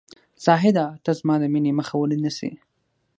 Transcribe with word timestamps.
زاهده! 0.45 0.85
ته 1.03 1.11
زما 1.19 1.35
د 1.39 1.43
مینې 1.53 1.71
مخه 1.79 1.95
ولې 1.97 2.17
نیسې؟ 2.23 2.49